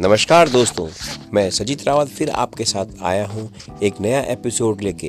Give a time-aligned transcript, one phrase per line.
[0.00, 0.86] नमस्कार दोस्तों,
[1.34, 3.48] मैं सजीत रावत फिर आपके साथ आया हूँ
[3.82, 5.08] एक नया एपिसोड लेके,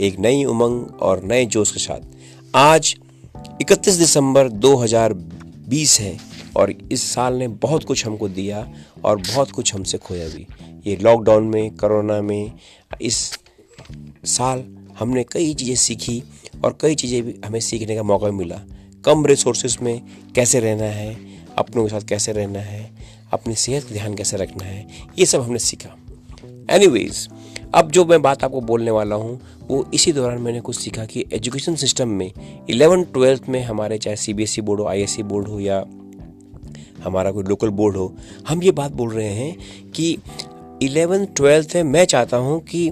[0.00, 2.94] एक नई उमंग और नए जोश के साथ। आज
[3.62, 6.16] 31 दिसंबर 2020 है
[6.56, 8.66] और इस साल ने बहुत कुछ हमको दिया
[9.04, 10.46] और बहुत कुछ हमसे खोया भी।
[10.86, 12.52] ये लॉकडाउन में कोरोना में,
[13.02, 13.38] इस
[14.24, 14.64] साल
[14.98, 16.22] हमने कई चीज़ें सीखी
[16.64, 18.62] और कई चीज़ें भी हमें सीखने का मौका मिला।
[19.04, 20.00] कम रिसोर्सेज में
[20.34, 21.14] कैसे रहना है,
[21.58, 24.86] अपनों के साथ कैसे रहना है अपनी सेहत का ध्यान कैसे रखना है,
[25.18, 25.96] ये सब हमने सीखा।
[26.70, 27.28] एनीवेज
[27.74, 31.24] अब जो मैं बात आपको बोलने वाला हूँ, वो इसी दौरान मैंने कुछ सीखा कि
[31.32, 32.30] एजुकेशन सिस्टम में
[32.70, 35.84] इलेवन, ट्वेल्थ में हमारे चाहे C B S E board हो आईएससी बोर्ड हो या
[37.04, 38.14] हमारा कोई लोकल बोर्ड हो,
[38.48, 40.16] हम ये बात बोल रहे हैं कि
[40.82, 42.90] इलेवन, ट्वेल्थ में मैं चाहता हूँ कि,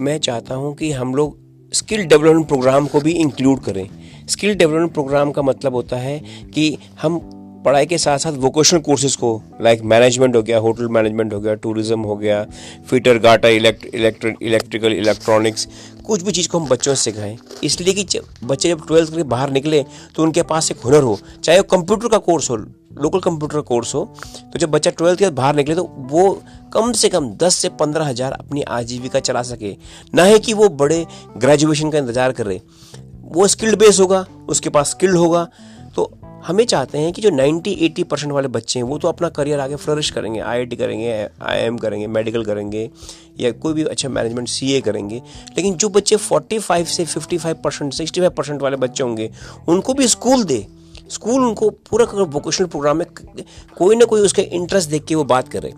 [0.00, 1.38] मैं चाहता हूँ कि हम लोग
[1.72, 3.88] स्किल डेवलपमेंट प्रोग्राम को भी इंक्लूड करें।
[4.28, 6.18] स्किल डेवलपमेंट प्रोग्राम का मतलब होता है
[6.54, 7.18] कि हम
[7.66, 9.30] पढ़ाई के साथ साथ वोकेशनल कोर्सेज को
[9.62, 12.44] लाइक मैनेजमेंट हो गया होटल मैनेजमेंट हो गया टूरिज़्म हो गया
[12.90, 15.66] फिटर गाटा इलेक्ट्रिकल इलेक्ट्रॉनिक्स
[16.06, 19.50] कुछ भी चीज़ को हम बच्चों से सिखाएँ। इसलिए कि बच्चे जब ट्वेल्थ करके बाहर
[19.50, 19.84] निकले
[20.16, 23.94] तो उनके पास एक हुनर हो। चाहे वो कंप्यूटर का कोर्स हो लोकल कंप्यूटर कोर्स
[23.94, 24.04] हो
[24.52, 26.30] तो जब बच्चा ट्वेल्थ के बाहर निकले तो वो
[26.74, 29.76] कम से कम दस से पंद्रह हज़ार अपनी आजीविका चला सके।
[30.14, 31.04] ना ही कि वो बड़े
[31.38, 32.60] ग्रेजुएशन का इंतज़ार करे
[33.24, 35.44] वो स्किल्ड बेस होगा, उसके पास स्किल्ड होगा
[35.96, 36.10] तो
[36.46, 39.60] हमें चाहते हैं कि जो 90 80 परसेंट वाले बच्चे हैं, वो तो अपना करियर
[39.60, 42.90] आगे फ्लरिश करेंगे आईआईटी करेंगे आईएम करेंगे मेडिकल करेंगे,
[43.40, 45.22] या कोई भी अच्छा मैनेजमेंट सीए करेंगे।
[45.56, 49.30] लेकिन जो बच्चे 45 से 55 परसेंट सिक्सटी परसेंट वाले बच्चे होंगे,
[49.68, 50.66] उनको भी स्कूल दे।
[51.10, 53.06] स्कूल उनको पूरा वोकेशनल प्रोग्राम में
[53.78, 55.72] कोई ना कोई उसके इंटरेस्ट देख के वो बात करे।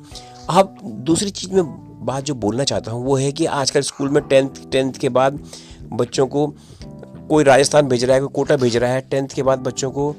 [0.51, 1.65] अब दूसरी चीज़ में
[2.07, 5.41] बात जो बोलना चाहता हूँ, वो है कि आजकल स्कूल में टेंथ टेंथ के बाद
[5.93, 6.47] बच्चों को
[7.29, 10.15] कोई राजस्थान भेज रहा है, कोई कोटा भेज रहा है टेंथ के बाद बच्चों को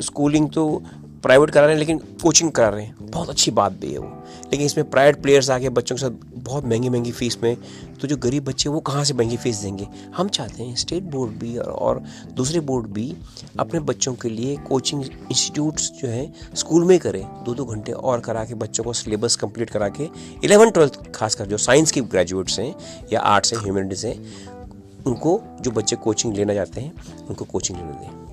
[0.00, 0.82] स्कूलिंग तो
[1.22, 4.08] प्राइवेट करा रहे हैं, लेकिन कोचिंग करा रहे हैं। बहुत अच्छी बात भी है वो।
[4.44, 7.56] लेकिन इसमें प्राइवेट प्लेयर्स आके बच्चों के साथ बहुत महँगी महँगी फ़ीस में
[8.00, 9.86] तो जो गरीब बच्चे वो कहाँ से महँगी फ़ीस देंगे?
[10.16, 12.02] हम चाहते हैं स्टेट बोर्ड भी और
[12.34, 13.16] दूसरे बोर्ड भी
[13.58, 18.20] अपने बच्चों के लिए कोचिंग इंस्टीट्यूट्स जो है, स्कूल में करें। दो दो घंटे और
[18.20, 20.08] करा के बच्चों को सिलेबस कंप्लीट करा के,
[20.44, 22.74] इलेवन, ट्वेल्थ खासकर जो साइंस के ग्रेजुएट्स हैं
[23.12, 24.16] या आर्ट्स हैं, ह्यूमनिटीज़ हैं,
[25.04, 26.92] उनको जो बच्चे कोचिंग लेना चाहते हैं,
[27.28, 28.25] उनको कोचिंग लेने दें।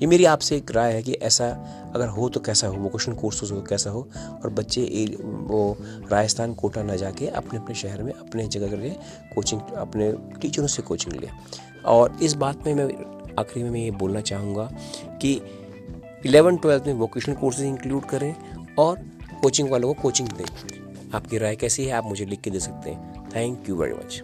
[0.00, 1.46] ये मेरी आपसे एक राय है कि ऐसा
[1.94, 4.06] अगर हो तो कैसा हो वोकेशनल कोर्स हो तो कैसा हो,
[4.44, 4.82] और बच्चे
[5.20, 5.76] वो
[6.10, 8.90] राजस्थान, कोटा ना जाके अपने अपने शहर में अपने जगह करके
[9.34, 11.30] कोचिंग अपने टीचरों से कोचिंग लें।
[11.86, 12.84] और इस बात में मैं
[13.38, 14.70] आखिरी में मैं ये बोलना चाहूँगा
[15.22, 15.40] कि
[16.26, 18.34] इलेवन ट्वेल्थ में वोकेशनल कोर्सेज इंक्लूड करें
[18.78, 18.98] और
[19.42, 21.92] कोचिंग वालों को कोचिंग दें। आपकी राय कैसी है?
[21.92, 24.20] आप मुझे लिख के दे सकते हैं। Thank you very much